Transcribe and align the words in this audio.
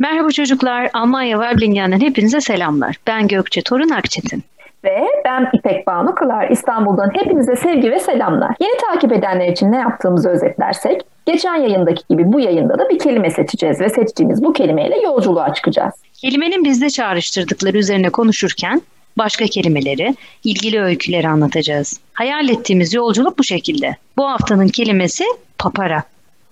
Merhaba 0.00 0.30
çocuklar, 0.30 0.90
Almanya 0.92 1.38
Weiblingen'den 1.38 2.00
hepinize 2.00 2.40
selamlar. 2.40 2.96
Ben 3.06 3.28
Gökçe 3.28 3.62
Torun 3.62 3.88
Akçetin. 3.88 4.42
Ve 4.84 5.06
ben 5.24 5.48
İpek 5.52 5.86
Banu 5.86 6.14
Kılar. 6.14 6.50
İstanbul'dan 6.50 7.10
hepinize 7.14 7.56
sevgi 7.56 7.90
ve 7.90 7.98
selamlar. 7.98 8.56
Yeni 8.60 8.76
takip 8.76 9.12
edenler 9.12 9.48
için 9.48 9.72
ne 9.72 9.76
yaptığımızı 9.76 10.28
özetlersek, 10.28 11.02
geçen 11.26 11.54
yayındaki 11.54 12.02
gibi 12.10 12.32
bu 12.32 12.40
yayında 12.40 12.78
da 12.78 12.88
bir 12.88 12.98
kelime 12.98 13.30
seçeceğiz 13.30 13.80
ve 13.80 13.88
seçtiğimiz 13.88 14.44
bu 14.44 14.52
kelimeyle 14.52 14.96
yolculuğa 15.04 15.54
çıkacağız. 15.54 15.94
Kelimenin 16.12 16.64
bizde 16.64 16.90
çağrıştırdıkları 16.90 17.78
üzerine 17.78 18.10
konuşurken 18.10 18.82
başka 19.18 19.44
kelimeleri, 19.44 20.14
ilgili 20.44 20.80
öyküleri 20.82 21.28
anlatacağız. 21.28 22.00
Hayal 22.12 22.48
ettiğimiz 22.48 22.94
yolculuk 22.94 23.38
bu 23.38 23.44
şekilde. 23.44 23.96
Bu 24.16 24.28
haftanın 24.28 24.68
kelimesi 24.68 25.24
papara. 25.58 26.02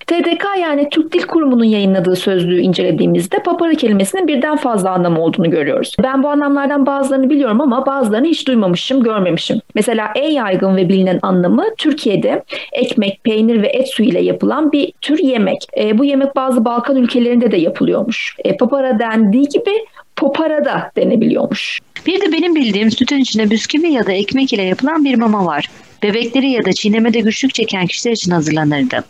TDK 0.09 0.45
yani 0.61 0.89
Türk 0.91 1.13
Dil 1.13 1.23
Kurumu'nun 1.23 1.65
yayınladığı 1.65 2.17
sözlüğü 2.17 2.61
incelediğimizde 2.61 3.39
papara 3.39 3.75
kelimesinin 3.75 4.29
birden 4.29 4.57
fazla 4.57 4.91
anlamı 4.91 5.21
olduğunu 5.21 5.51
görüyoruz. 5.51 5.97
Ben 6.03 6.23
bu 6.23 6.29
anlamlardan 6.29 6.87
bazılarını 6.87 7.31
biliyorum 7.31 7.61
ama 7.61 7.87
bazılarını 7.87 8.27
hiç 8.27 8.47
duymamışım, 8.47 9.03
görmemişim. 9.03 9.61
Mesela 9.75 10.11
en 10.15 10.31
yaygın 10.31 10.77
ve 10.77 10.89
bilinen 10.89 11.19
anlamı 11.23 11.65
Türkiye'de 11.79 12.43
ekmek, 12.73 13.25
peynir 13.25 13.63
ve 13.63 13.67
et 13.67 13.89
suyu 13.89 14.09
ile 14.09 14.21
yapılan 14.21 14.73
bir 14.73 14.93
tür 15.01 15.19
yemek. 15.19 15.67
E, 15.79 15.99
bu 15.99 16.05
yemek 16.05 16.37
bazı 16.37 16.65
Balkan 16.65 16.97
ülkelerinde 16.97 17.51
de 17.51 17.57
yapılıyormuş. 17.57 18.37
E, 18.45 18.57
papara 18.57 18.99
dendiği 18.99 19.49
gibi 19.49 19.73
popara 20.17 20.65
da 20.65 20.91
denebiliyormuş. 20.97 21.81
Bir 22.07 22.21
de 22.21 22.33
benim 22.33 22.55
bildiğim 22.55 22.91
sütün 22.91 23.19
içine 23.19 23.51
bisküvi 23.51 23.93
ya 23.93 24.07
da 24.07 24.13
ekmek 24.13 24.53
ile 24.53 24.63
yapılan 24.63 25.05
bir 25.05 25.15
mama 25.15 25.47
var. 25.47 25.69
Bebekleri 26.03 26.51
ya 26.51 26.65
da 26.65 26.73
çiğnemede 26.73 27.21
güçlük 27.21 27.55
çeken 27.55 27.87
kişiler 27.87 28.13
için 28.13 28.31
hazırlanırdı. 28.31 29.05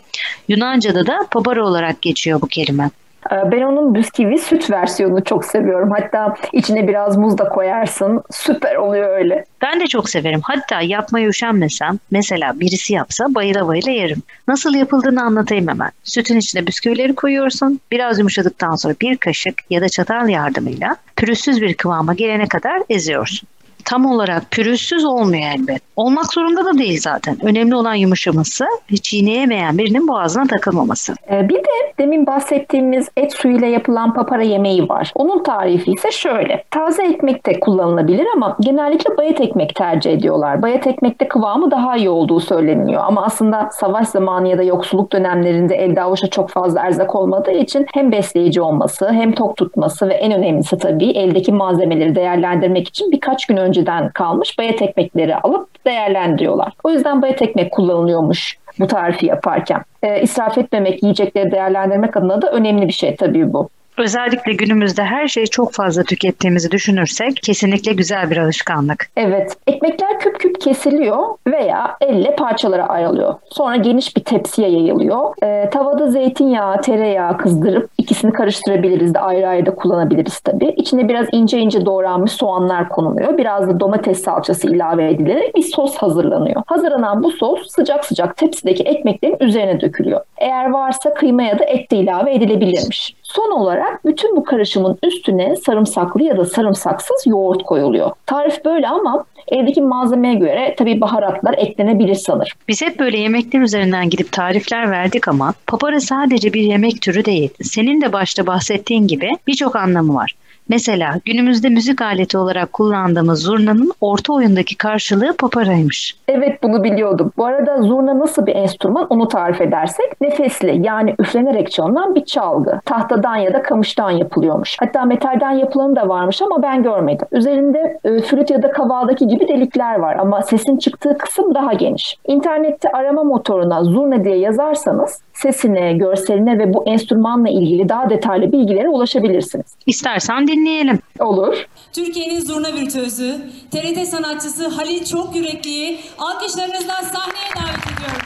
Yunanca'da 0.47 1.07
da 1.07 1.27
papara 1.31 1.65
olarak 1.65 2.01
geçiyor 2.01 2.41
bu 2.41 2.47
kelime. 2.47 2.89
Ee, 3.31 3.51
ben 3.51 3.61
onun 3.61 3.95
bisküvi 3.95 4.39
süt 4.39 4.71
versiyonunu 4.71 5.23
çok 5.23 5.45
seviyorum. 5.45 5.91
Hatta 5.91 6.35
içine 6.53 6.87
biraz 6.87 7.17
muz 7.17 7.37
da 7.37 7.49
koyarsın. 7.49 8.23
Süper 8.31 8.75
oluyor 8.75 9.17
öyle. 9.17 9.45
Ben 9.61 9.79
de 9.79 9.87
çok 9.87 10.09
severim. 10.09 10.39
Hatta 10.43 10.81
yapmaya 10.81 11.27
üşenmesem, 11.27 11.99
mesela 12.11 12.59
birisi 12.59 12.93
yapsa 12.93 13.35
bayıla 13.35 13.67
bayıla 13.67 13.91
yerim. 13.91 14.21
Nasıl 14.47 14.73
yapıldığını 14.73 15.23
anlatayım 15.23 15.67
hemen. 15.67 15.91
Sütün 16.03 16.37
içine 16.37 16.67
bisküvileri 16.67 17.15
koyuyorsun. 17.15 17.79
Biraz 17.91 18.19
yumuşadıktan 18.19 18.75
sonra 18.75 18.95
bir 19.01 19.17
kaşık 19.17 19.55
ya 19.69 19.81
da 19.81 19.89
çatal 19.89 20.29
yardımıyla 20.29 20.95
pürüzsüz 21.15 21.61
bir 21.61 21.73
kıvama 21.73 22.13
gelene 22.13 22.47
kadar 22.47 22.83
eziyorsun 22.89 23.49
tam 23.89 24.05
olarak 24.05 24.51
pürüzsüz 24.51 25.05
olmuyor 25.05 25.43
elbet. 25.55 25.81
Olmak 25.95 26.33
zorunda 26.33 26.65
da 26.65 26.77
değil 26.77 26.99
zaten. 27.01 27.37
Önemli 27.43 27.75
olan 27.75 27.93
yumuşaması 27.93 28.65
ve 28.91 28.97
çiğneyemeyen 28.97 29.77
birinin 29.77 30.07
boğazına 30.07 30.47
takılmaması. 30.47 31.13
Ee, 31.31 31.49
bir 31.49 31.55
de 31.55 31.93
demin 31.99 32.27
bahsettiğimiz 32.27 33.07
et 33.17 33.33
suyuyla 33.33 33.67
yapılan 33.67 34.13
papara 34.13 34.43
yemeği 34.43 34.89
var. 34.89 35.11
Onun 35.15 35.43
tarifi 35.43 35.91
ise 35.91 36.11
şöyle. 36.11 36.63
Taze 36.71 37.03
ekmek 37.03 37.45
de 37.45 37.59
kullanılabilir 37.59 38.27
ama 38.35 38.57
genellikle 38.59 39.17
bayat 39.17 39.41
ekmek 39.41 39.75
tercih 39.75 40.11
ediyorlar. 40.11 40.61
Bayat 40.61 40.87
ekmekte 40.87 41.27
kıvamı 41.27 41.71
daha 41.71 41.97
iyi 41.97 42.09
olduğu 42.09 42.39
söyleniyor. 42.39 43.03
Ama 43.05 43.23
aslında 43.25 43.69
savaş 43.71 44.07
zamanı 44.07 44.47
ya 44.47 44.57
da 44.57 44.63
yoksulluk 44.63 45.11
dönemlerinde 45.11 45.75
elde 45.75 46.01
avuçta 46.01 46.27
çok 46.27 46.49
fazla 46.49 46.79
erzak 46.79 47.15
olmadığı 47.15 47.51
için 47.51 47.85
hem 47.93 48.11
besleyici 48.11 48.61
olması 48.61 49.11
hem 49.11 49.31
tok 49.31 49.57
tutması 49.57 50.09
ve 50.09 50.13
en 50.13 50.31
önemlisi 50.31 50.77
tabii 50.77 51.09
eldeki 51.09 51.51
malzemeleri 51.51 52.15
değerlendirmek 52.15 52.87
için 52.87 53.11
birkaç 53.11 53.45
gün 53.45 53.57
önce 53.57 53.78
önceden 53.79 54.09
kalmış 54.09 54.57
bayat 54.59 54.81
ekmekleri 54.81 55.35
alıp 55.35 55.85
değerlendiriyorlar. 55.85 56.73
O 56.83 56.89
yüzden 56.89 57.21
bayat 57.21 57.41
ekmek 57.41 57.71
kullanılıyormuş 57.71 58.57
bu 58.79 58.87
tarifi 58.87 59.25
yaparken. 59.25 59.81
E, 60.03 60.21
israf 60.21 60.57
etmemek, 60.57 61.03
yiyecekleri 61.03 61.51
değerlendirmek 61.51 62.17
adına 62.17 62.41
da 62.41 62.51
önemli 62.51 62.87
bir 62.87 62.93
şey 62.93 63.15
tabii 63.15 63.53
bu. 63.53 63.69
Özellikle 63.99 64.53
günümüzde 64.53 65.03
her 65.03 65.27
şeyi 65.27 65.47
çok 65.47 65.73
fazla 65.73 66.03
tükettiğimizi 66.03 66.71
düşünürsek 66.71 67.35
kesinlikle 67.43 67.93
güzel 67.93 68.31
bir 68.31 68.37
alışkanlık. 68.37 69.09
Evet. 69.17 69.57
Ekmekler 69.67 70.19
küp 70.19 70.39
küp 70.39 70.61
kesiliyor 70.61 71.17
veya 71.47 71.97
elle 72.01 72.35
parçalara 72.35 72.87
ayrılıyor. 72.87 73.35
Sonra 73.49 73.75
geniş 73.75 74.15
bir 74.15 74.23
tepsiye 74.23 74.69
yayılıyor. 74.69 75.33
Ee, 75.43 75.69
tavada 75.69 76.11
zeytinyağı, 76.11 76.81
tereyağı 76.81 77.37
kızdırıp 77.37 77.89
ikisini 77.97 78.31
karıştırabiliriz 78.33 79.13
de 79.13 79.19
ayrı 79.19 79.47
ayrı 79.47 79.65
da 79.65 79.75
kullanabiliriz 79.75 80.39
tabii. 80.39 80.73
İçine 80.77 81.09
biraz 81.09 81.27
ince 81.31 81.59
ince 81.59 81.85
doğranmış 81.85 82.31
soğanlar 82.31 82.89
konuluyor. 82.89 83.37
Biraz 83.37 83.69
da 83.69 83.79
domates 83.79 84.23
salçası 84.23 84.67
ilave 84.67 85.11
edilerek 85.11 85.55
bir 85.55 85.63
sos 85.63 85.95
hazırlanıyor. 85.95 86.63
Hazırlanan 86.65 87.23
bu 87.23 87.31
sos 87.31 87.67
sıcak 87.69 88.05
sıcak 88.05 88.37
tepsideki 88.37 88.83
ekmeklerin 88.83 89.37
üzerine 89.39 89.81
dökülüyor. 89.81 90.21
Eğer 90.37 90.69
varsa 90.69 91.13
kıyma 91.13 91.43
ya 91.43 91.59
da 91.59 91.63
et 91.63 91.91
de 91.91 91.95
ilave 91.95 92.33
edilebilirmiş. 92.33 93.18
Son 93.33 93.51
olarak 93.51 94.05
bütün 94.05 94.35
bu 94.35 94.43
karışımın 94.43 94.97
üstüne 95.03 95.55
sarımsaklı 95.55 96.23
ya 96.23 96.37
da 96.37 96.45
sarımsaksız 96.45 97.23
yoğurt 97.27 97.63
koyuluyor. 97.63 98.11
Tarif 98.25 98.65
böyle 98.65 98.87
ama 98.87 99.25
evdeki 99.47 99.81
malzemeye 99.81 100.33
göre 100.33 100.75
tabii 100.77 101.01
baharatlar 101.01 101.55
eklenebilir 101.57 102.15
sanır. 102.15 102.53
Biz 102.67 102.81
hep 102.81 102.99
böyle 102.99 103.17
yemekler 103.17 103.61
üzerinden 103.61 104.09
gidip 104.09 104.31
tarifler 104.31 104.91
verdik 104.91 105.27
ama 105.27 105.53
papara 105.67 105.99
sadece 105.99 106.53
bir 106.53 106.61
yemek 106.61 107.01
türü 107.01 107.25
değil. 107.25 107.49
Senin 107.61 108.01
de 108.01 108.13
başta 108.13 108.47
bahsettiğin 108.47 109.07
gibi 109.07 109.29
birçok 109.47 109.75
anlamı 109.75 110.15
var. 110.15 110.35
Mesela 110.69 111.15
günümüzde 111.25 111.69
müzik 111.69 112.01
aleti 112.01 112.37
olarak 112.37 112.73
kullandığımız 112.73 113.41
zurnanın 113.41 113.91
orta 114.01 114.33
oyundaki 114.33 114.77
karşılığı 114.77 115.35
paparaymış. 115.37 116.15
Evet 116.27 116.63
bunu 116.63 116.83
biliyordum. 116.83 117.31
Bu 117.37 117.45
arada 117.45 117.81
zurna 117.81 118.19
nasıl 118.19 118.45
bir 118.45 118.55
enstrüman 118.55 119.07
onu 119.09 119.27
tarif 119.27 119.61
edersek 119.61 120.21
nefesli 120.21 120.87
yani 120.87 121.15
üflenerek 121.19 121.71
çalınan 121.71 122.15
bir 122.15 122.25
çalgı. 122.25 122.79
Tahtadan 122.85 123.35
ya 123.35 123.53
da 123.53 123.61
kamıştan 123.61 124.11
yapılıyormuş. 124.11 124.77
Hatta 124.79 125.05
metalden 125.05 125.51
yapılanı 125.51 125.95
da 125.95 126.09
varmış 126.09 126.41
ama 126.41 126.61
ben 126.61 126.83
görmedim. 126.83 127.27
Üzerinde 127.31 127.99
e, 128.03 128.21
flüt 128.21 128.49
ya 128.49 128.63
da 128.63 128.71
kavaldaki 128.71 129.27
gibi 129.27 129.47
delikler 129.47 129.95
var 129.95 130.15
ama 130.15 130.41
sesin 130.41 130.77
çıktığı 130.77 131.17
kısım 131.17 131.55
daha 131.55 131.73
geniş. 131.73 132.17
İnternette 132.27 132.89
arama 132.91 133.23
motoruna 133.23 133.83
zurna 133.83 134.23
diye 134.23 134.37
yazarsanız 134.37 135.21
sesine, 135.41 135.93
görseline 135.93 136.59
ve 136.59 136.73
bu 136.73 136.83
enstrümanla 136.85 137.49
ilgili 137.49 137.89
daha 137.89 138.09
detaylı 138.09 138.51
bilgilere 138.51 138.89
ulaşabilirsiniz. 138.89 139.65
İstersen 139.85 140.47
dinleyelim. 140.47 140.99
Olur. 141.19 141.67
Türkiye'nin 141.93 142.39
zurna 142.39 142.73
virtüözü, 142.73 143.35
TRT 143.71 144.07
sanatçısı 144.07 144.67
Halil 144.67 145.05
Çok 145.05 145.35
Yürekli'yi 145.35 145.99
alkışlarınızla 146.17 146.93
sahneye 146.93 147.51
davet 147.55 147.85
ediyorum. 147.85 148.18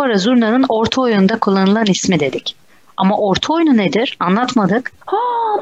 Papara 0.00 0.18
zurnanın 0.18 0.64
orta 0.68 1.00
oyunda 1.00 1.38
kullanılan 1.38 1.84
ismi 1.86 2.20
dedik. 2.20 2.56
Ama 2.96 3.18
orta 3.18 3.52
oyunu 3.52 3.76
nedir? 3.76 4.16
Anlatmadık. 4.20 4.92
Ha 5.06 5.16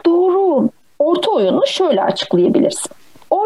doğru. 0.07 0.69
Orta 0.99 1.31
oyunu 1.31 1.67
şöyle 1.67 2.03
açıklayabilirsin. 2.03 2.91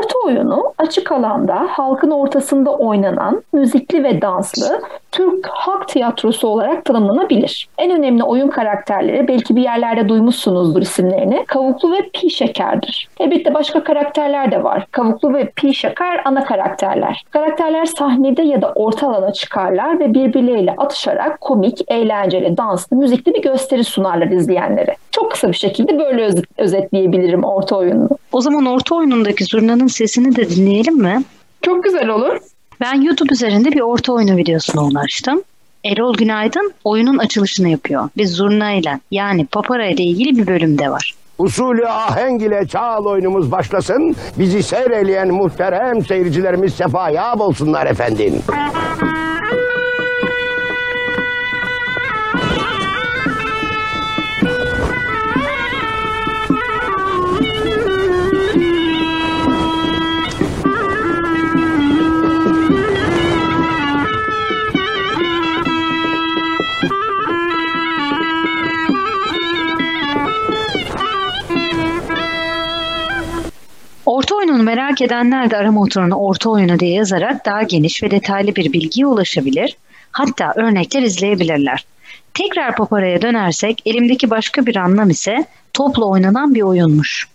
Orta 0.02 0.18
oyunu 0.26 0.72
açık 0.78 1.12
alanda 1.12 1.66
halkın 1.70 2.10
ortasında 2.10 2.70
oynanan 2.70 3.42
müzikli 3.52 4.04
ve 4.04 4.22
danslı 4.22 4.80
Türk 5.12 5.46
halk 5.46 5.88
tiyatrosu 5.88 6.48
olarak 6.48 6.84
tanımlanabilir. 6.84 7.68
En 7.78 7.90
önemli 7.90 8.24
oyun 8.24 8.48
karakterleri 8.48 9.28
belki 9.28 9.56
bir 9.56 9.62
yerlerde 9.62 10.08
duymuşsunuzdur 10.08 10.82
isimlerini. 10.82 11.44
Kavuklu 11.46 11.92
ve 11.92 11.96
Pi 12.14 12.30
Şeker'dir. 12.30 13.08
Elbette 13.20 13.54
başka 13.54 13.84
karakterler 13.84 14.52
de 14.52 14.64
var. 14.64 14.86
Kavuklu 14.90 15.34
ve 15.34 15.48
Pi 15.56 15.74
Şeker 15.74 16.22
ana 16.24 16.44
karakterler. 16.44 17.22
Karakterler 17.30 17.84
sahnede 17.84 18.42
ya 18.42 18.62
da 18.62 18.72
orta 18.74 19.08
alana 19.08 19.32
çıkarlar 19.32 19.98
ve 19.98 20.14
birbirleriyle 20.14 20.74
atışarak 20.78 21.40
komik, 21.40 21.78
eğlenceli, 21.88 22.56
danslı, 22.56 22.96
müzikli 22.96 23.34
bir 23.34 23.42
gösteri 23.42 23.84
sunarlar 23.84 24.26
izleyenlere. 24.26 24.94
Çok 25.10 25.30
kısa 25.30 25.48
bir 25.48 25.56
şekilde 25.56 25.98
böyle 25.98 26.24
öz- 26.24 26.42
özetleyebilirim 26.58 27.44
orta 27.44 27.76
oyununu. 27.76 28.08
O 28.32 28.40
zaman 28.40 28.66
orta 28.66 28.94
oyunundaki 28.94 29.44
zurnanın 29.44 29.86
sesini 29.86 30.36
de 30.36 30.50
dinleyelim 30.50 30.98
mi? 30.98 31.22
Çok 31.62 31.84
güzel 31.84 32.08
olur. 32.08 32.36
Ben 32.80 33.00
YouTube 33.00 33.32
üzerinde 33.32 33.72
bir 33.72 33.80
orta 33.80 34.12
oyunu 34.12 34.36
videosuna 34.36 34.84
ulaştım. 34.84 35.42
Erol 35.84 36.14
Günaydın 36.14 36.72
oyunun 36.84 37.18
açılışını 37.18 37.68
yapıyor 37.68 38.08
ve 38.18 38.26
zurna 38.26 38.72
ile 38.72 39.00
yani 39.10 39.46
papara 39.46 39.86
ile 39.86 40.02
ilgili 40.02 40.36
bir 40.38 40.46
bölümde 40.46 40.90
var. 40.90 41.14
Usulü 41.38 41.86
ahenk 41.88 42.42
ile 42.42 42.66
çağal 42.68 43.04
oyunumuz 43.04 43.52
başlasın. 43.52 44.16
Bizi 44.38 44.62
seyreleyen 44.62 45.28
muhterem 45.28 46.04
seyircilerimiz 46.04 46.74
sefaya 46.74 47.34
olsunlar 47.34 47.86
efendim. 47.86 48.42
Oyununu 74.52 74.70
merak 74.70 75.02
edenler 75.02 75.50
de 75.50 75.56
arama 75.56 75.80
motoruna 75.80 76.18
orta 76.18 76.50
oyunu 76.50 76.78
diye 76.78 76.92
yazarak 76.92 77.46
daha 77.46 77.62
geniş 77.62 78.02
ve 78.02 78.10
detaylı 78.10 78.56
bir 78.56 78.72
bilgiye 78.72 79.06
ulaşabilir. 79.06 79.76
Hatta 80.12 80.52
örnekler 80.56 81.02
izleyebilirler. 81.02 81.84
Tekrar 82.34 82.76
Papara'ya 82.76 83.22
dönersek 83.22 83.82
elimdeki 83.86 84.30
başka 84.30 84.66
bir 84.66 84.76
anlam 84.76 85.10
ise 85.10 85.44
topla 85.72 86.04
oynanan 86.04 86.54
bir 86.54 86.62
oyunmuş. 86.62 87.28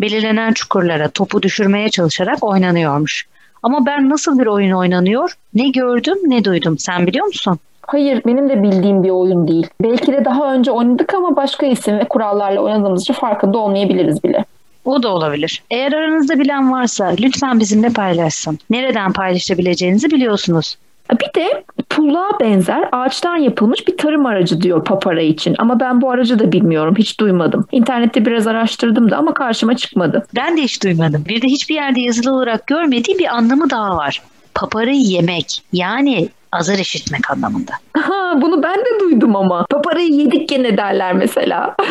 Belirlenen 0.00 0.52
çukurlara 0.52 1.08
topu 1.08 1.42
düşürmeye 1.42 1.88
çalışarak 1.88 2.44
oynanıyormuş. 2.44 3.26
Ama 3.62 3.86
ben 3.86 4.10
nasıl 4.10 4.38
bir 4.38 4.46
oyun 4.46 4.72
oynanıyor 4.72 5.32
ne 5.54 5.68
gördüm 5.68 6.18
ne 6.26 6.44
duydum 6.44 6.78
sen 6.78 7.06
biliyor 7.06 7.26
musun? 7.26 7.58
Hayır 7.82 8.22
benim 8.26 8.48
de 8.48 8.62
bildiğim 8.62 9.02
bir 9.02 9.10
oyun 9.10 9.48
değil. 9.48 9.66
Belki 9.82 10.12
de 10.12 10.24
daha 10.24 10.54
önce 10.54 10.70
oynadık 10.70 11.14
ama 11.14 11.36
başka 11.36 11.66
isim 11.66 11.98
ve 11.98 12.08
kurallarla 12.08 12.60
oynadığımız 12.60 13.02
için 13.02 13.14
farkında 13.14 13.58
olmayabiliriz 13.58 14.24
bile. 14.24 14.44
O 14.84 15.02
da 15.02 15.08
olabilir. 15.08 15.62
Eğer 15.70 15.92
aranızda 15.92 16.38
bilen 16.38 16.72
varsa 16.72 17.14
lütfen 17.20 17.60
bizimle 17.60 17.88
paylaşsın. 17.88 18.58
Nereden 18.70 19.12
paylaşabileceğinizi 19.12 20.10
biliyorsunuz. 20.10 20.76
Bir 21.12 21.40
de 21.40 21.64
pulluğa 21.90 22.40
benzer 22.40 22.88
ağaçtan 22.92 23.36
yapılmış 23.36 23.88
bir 23.88 23.96
tarım 23.96 24.26
aracı 24.26 24.60
diyor 24.62 24.84
papara 24.84 25.20
için. 25.20 25.54
Ama 25.58 25.80
ben 25.80 26.00
bu 26.00 26.10
aracı 26.10 26.38
da 26.38 26.52
bilmiyorum. 26.52 26.94
Hiç 26.98 27.20
duymadım. 27.20 27.66
İnternette 27.72 28.26
biraz 28.26 28.46
araştırdım 28.46 29.10
da 29.10 29.16
ama 29.16 29.34
karşıma 29.34 29.76
çıkmadı. 29.76 30.26
Ben 30.36 30.56
de 30.56 30.62
hiç 30.62 30.82
duymadım. 30.82 31.24
Bir 31.28 31.42
de 31.42 31.46
hiçbir 31.46 31.74
yerde 31.74 32.00
yazılı 32.00 32.34
olarak 32.34 32.66
görmediği 32.66 33.18
bir 33.18 33.36
anlamı 33.36 33.70
daha 33.70 33.96
var. 33.96 34.22
Paparayı 34.54 35.00
yemek 35.00 35.62
yani 35.72 36.28
azar 36.52 36.78
işitmek 36.78 37.30
anlamında. 37.30 37.72
Ha, 37.96 38.34
bunu 38.42 38.62
ben 38.62 38.78
de 38.78 39.00
duydum 39.00 39.36
ama. 39.36 39.66
Paparayı 39.70 40.08
yedik 40.12 40.48
gene 40.48 40.76
derler 40.76 41.12
mesela. 41.12 41.76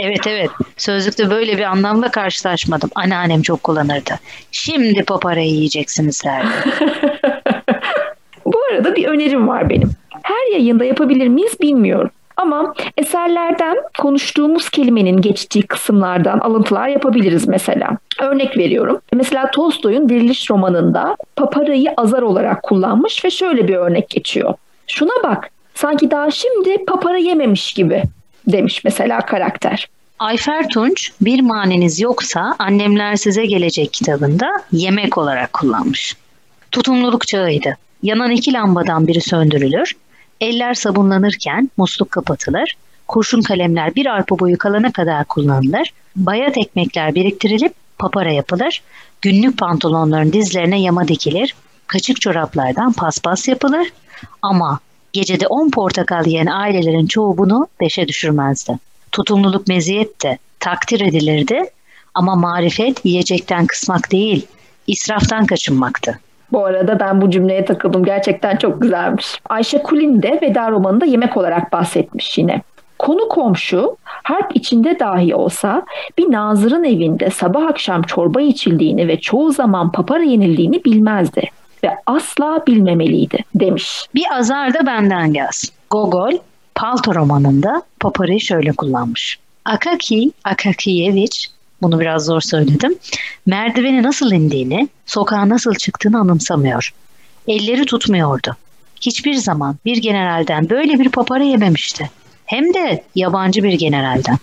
Evet 0.00 0.26
evet. 0.26 0.50
Sözlükte 0.76 1.30
böyle 1.30 1.58
bir 1.58 1.62
anlamla 1.62 2.10
karşılaşmadım. 2.10 2.90
Anneannem 2.94 3.42
çok 3.42 3.62
kullanırdı. 3.62 4.10
Şimdi 4.52 5.04
paparayı 5.04 5.50
yiyeceksiniz 5.50 6.24
derdi. 6.24 6.48
Bu 8.44 8.58
arada 8.72 8.96
bir 8.96 9.04
önerim 9.04 9.48
var 9.48 9.70
benim. 9.70 9.90
Her 10.22 10.52
yayında 10.52 10.84
yapabilir 10.84 11.28
miyiz 11.28 11.60
bilmiyorum. 11.60 12.10
Ama 12.38 12.74
eserlerden 12.96 13.76
konuştuğumuz 13.98 14.70
kelimenin 14.70 15.20
geçtiği 15.20 15.62
kısımlardan 15.62 16.38
alıntılar 16.38 16.88
yapabiliriz 16.88 17.48
mesela. 17.48 17.98
Örnek 18.20 18.56
veriyorum. 18.56 19.00
Mesela 19.12 19.50
Tolstoy'un 19.50 20.08
Diriliş 20.08 20.50
romanında 20.50 21.16
paparayı 21.36 21.90
azar 21.96 22.22
olarak 22.22 22.62
kullanmış 22.62 23.24
ve 23.24 23.30
şöyle 23.30 23.68
bir 23.68 23.76
örnek 23.76 24.10
geçiyor. 24.10 24.54
Şuna 24.86 25.22
bak 25.22 25.50
sanki 25.74 26.10
daha 26.10 26.30
şimdi 26.30 26.84
papara 26.84 27.18
yememiş 27.18 27.72
gibi 27.72 28.02
demiş 28.46 28.84
mesela 28.84 29.20
karakter. 29.20 29.88
Ayfer 30.18 30.68
Tunç 30.68 31.12
bir 31.20 31.40
maneniz 31.40 32.00
yoksa 32.00 32.54
annemler 32.58 33.16
size 33.16 33.46
gelecek 33.46 33.92
kitabında 33.92 34.46
yemek 34.72 35.18
olarak 35.18 35.52
kullanmış. 35.52 36.16
Tutumluluk 36.72 37.26
çağıydı. 37.26 37.76
Yanan 38.02 38.30
iki 38.30 38.52
lambadan 38.52 39.06
biri 39.06 39.20
söndürülür. 39.20 39.94
Eller 40.40 40.74
sabunlanırken 40.74 41.70
musluk 41.76 42.10
kapatılır. 42.10 42.74
Kurşun 43.08 43.42
kalemler 43.42 43.94
bir 43.94 44.06
arpa 44.06 44.38
boyu 44.38 44.58
kalana 44.58 44.92
kadar 44.92 45.24
kullanılır. 45.24 45.92
Bayat 46.16 46.58
ekmekler 46.58 47.14
biriktirilip 47.14 47.74
papara 47.98 48.32
yapılır. 48.32 48.82
Günlük 49.22 49.58
pantolonların 49.58 50.32
dizlerine 50.32 50.80
yama 50.80 51.08
dikilir. 51.08 51.54
Kaçık 51.86 52.20
çoraplardan 52.20 52.92
paspas 52.92 53.48
yapılır. 53.48 53.88
Ama 54.42 54.80
gecede 55.12 55.46
10 55.46 55.70
portakal 55.70 56.26
yiyen 56.26 56.46
ailelerin 56.46 57.06
çoğu 57.06 57.38
bunu 57.38 57.66
beşe 57.80 58.08
düşürmezdi. 58.08 58.78
Tutumluluk 59.12 59.68
meziyetti, 59.68 60.38
takdir 60.60 61.00
edilirdi 61.00 61.70
ama 62.14 62.34
marifet 62.34 63.04
yiyecekten 63.04 63.66
kısmak 63.66 64.12
değil, 64.12 64.46
israftan 64.86 65.46
kaçınmaktı. 65.46 66.20
Bu 66.52 66.64
arada 66.64 67.00
ben 67.00 67.20
bu 67.20 67.30
cümleye 67.30 67.64
takıldım. 67.64 68.04
Gerçekten 68.04 68.56
çok 68.56 68.82
güzelmiş. 68.82 69.40
Ayşe 69.48 69.82
Kulin 69.82 70.22
de 70.22 70.38
Veda 70.42 70.70
romanında 70.70 71.04
yemek 71.04 71.36
olarak 71.36 71.72
bahsetmiş 71.72 72.38
yine. 72.38 72.62
Konu 72.98 73.28
komşu 73.28 73.96
harp 74.04 74.56
içinde 74.56 74.98
dahi 74.98 75.34
olsa 75.34 75.82
bir 76.18 76.32
nazırın 76.32 76.84
evinde 76.84 77.30
sabah 77.30 77.66
akşam 77.66 78.02
çorba 78.02 78.40
içildiğini 78.40 79.08
ve 79.08 79.20
çoğu 79.20 79.52
zaman 79.52 79.92
papara 79.92 80.22
yenildiğini 80.22 80.84
bilmezdi 80.84 81.50
ve 81.84 81.90
asla 82.06 82.62
bilmemeliydi 82.66 83.38
demiş. 83.54 84.06
Bir 84.14 84.24
azar 84.38 84.74
da 84.74 84.86
benden 84.86 85.32
gelsin. 85.32 85.70
Gogol 85.90 86.32
Palto 86.74 87.14
romanında 87.14 87.82
paparayı 88.00 88.40
şöyle 88.40 88.72
kullanmış. 88.72 89.38
Akaki 89.64 90.32
Akakiyevich 90.44 91.57
bunu 91.82 92.00
biraz 92.00 92.24
zor 92.24 92.40
söyledim. 92.40 92.98
Merdiveni 93.46 94.02
nasıl 94.02 94.32
indiğini, 94.32 94.88
sokağa 95.06 95.48
nasıl 95.48 95.74
çıktığını 95.74 96.18
anımsamıyor. 96.18 96.94
Elleri 97.48 97.84
tutmuyordu. 97.84 98.56
Hiçbir 99.00 99.34
zaman 99.34 99.76
bir 99.84 99.96
generalden 99.96 100.70
böyle 100.70 100.98
bir 100.98 101.08
papara 101.08 101.44
yememişti. 101.44 102.10
Hem 102.46 102.74
de 102.74 103.04
yabancı 103.14 103.62
bir 103.62 103.72
generalden. 103.72 104.38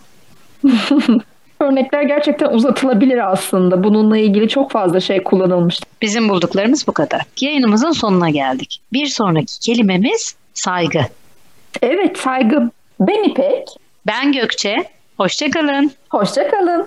Örnekler 1.60 2.02
gerçekten 2.02 2.50
uzatılabilir 2.50 3.32
aslında. 3.32 3.84
Bununla 3.84 4.18
ilgili 4.18 4.50
çok 4.50 4.72
fazla 4.72 5.00
şey 5.00 5.24
kullanılmış. 5.24 5.80
Bizim 6.02 6.30
bulduklarımız 6.30 6.88
bu 6.88 6.92
kadar. 6.92 7.22
Yayınımızın 7.42 7.92
sonuna 7.92 8.30
geldik. 8.30 8.82
Bir 8.94 9.06
sonraki 9.06 9.60
kelimemiz 9.60 10.36
saygı. 10.54 11.02
Evet 11.82 12.18
saygı. 12.18 12.72
Ben 13.00 13.24
İpek. 13.24 13.68
Ben 14.08 14.32
Gökçe. 14.32 14.76
Hoşçakalın. 15.18 15.92
Hoşçakalın. 16.10 16.84